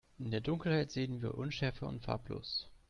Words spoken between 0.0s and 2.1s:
In der Dunkelheit sehen wir unschärfer und